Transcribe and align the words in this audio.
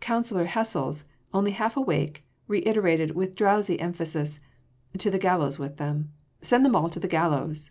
Councillor 0.00 0.44
Hessels, 0.44 1.06
only 1.32 1.52
half 1.52 1.78
awake, 1.78 2.24
reiterated 2.46 3.12
with 3.12 3.34
drowsy 3.34 3.80
emphasis: 3.80 4.38
"To 4.98 5.10
the 5.10 5.18
gallows 5.18 5.58
with 5.58 5.78
them! 5.78 6.12
Send 6.42 6.66
them 6.66 6.76
all 6.76 6.90
to 6.90 7.00
the 7.00 7.08
gallows!" 7.08 7.70